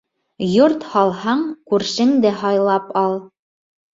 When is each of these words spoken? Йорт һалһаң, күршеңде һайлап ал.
Йорт 0.53 0.85
һалһаң, 0.93 1.43
күршеңде 1.73 2.31
һайлап 2.39 2.89
ал. 3.05 3.17